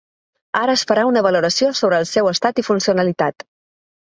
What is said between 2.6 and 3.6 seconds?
i funcionalitat.